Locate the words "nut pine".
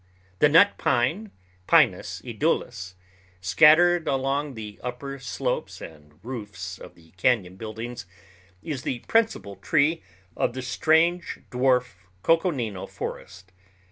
0.49-1.29